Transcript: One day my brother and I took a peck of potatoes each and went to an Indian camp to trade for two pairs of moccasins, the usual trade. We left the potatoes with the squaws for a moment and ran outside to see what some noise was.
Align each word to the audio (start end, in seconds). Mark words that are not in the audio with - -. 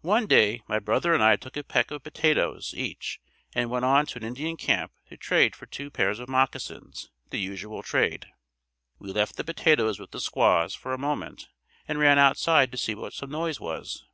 One 0.00 0.26
day 0.26 0.60
my 0.66 0.80
brother 0.80 1.14
and 1.14 1.22
I 1.22 1.36
took 1.36 1.56
a 1.56 1.62
peck 1.62 1.92
of 1.92 2.02
potatoes 2.02 2.74
each 2.76 3.20
and 3.54 3.70
went 3.70 4.08
to 4.08 4.18
an 4.18 4.24
Indian 4.24 4.56
camp 4.56 4.90
to 5.06 5.16
trade 5.16 5.54
for 5.54 5.66
two 5.66 5.88
pairs 5.88 6.18
of 6.18 6.28
moccasins, 6.28 7.12
the 7.30 7.38
usual 7.38 7.84
trade. 7.84 8.26
We 8.98 9.12
left 9.12 9.36
the 9.36 9.44
potatoes 9.44 10.00
with 10.00 10.10
the 10.10 10.18
squaws 10.18 10.74
for 10.74 10.92
a 10.92 10.98
moment 10.98 11.48
and 11.86 12.00
ran 12.00 12.18
outside 12.18 12.72
to 12.72 12.76
see 12.76 12.96
what 12.96 13.12
some 13.14 13.30
noise 13.30 13.60
was. 13.60 14.04